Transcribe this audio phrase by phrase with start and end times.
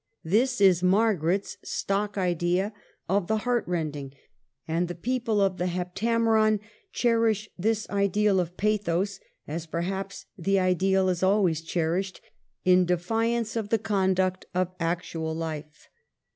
[0.23, 2.73] This is Margaret's stock idea
[3.07, 4.13] of the heart rending;
[4.67, 6.59] and the people of the *' Heptameron"
[6.91, 12.19] cherish this ideal of pathos (as perhaps the ideal is always cherished)
[12.65, 15.87] in defi ance of the conduct of actual life.